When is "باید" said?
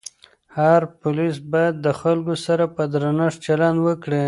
1.51-1.75